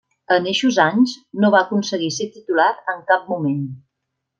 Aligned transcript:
En 0.35 0.47
eixos 0.51 0.79
anys, 0.85 1.13
no 1.45 1.53
va 1.57 1.61
aconseguir 1.67 2.11
ser 2.19 2.29
titular 2.41 2.71
en 2.97 3.09
cap 3.13 3.33
moment. 3.37 3.65